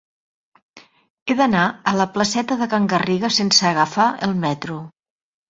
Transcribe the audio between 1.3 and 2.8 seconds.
d'anar a la placeta de